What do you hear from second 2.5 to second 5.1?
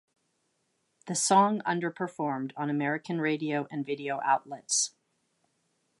on American radio and video outlets.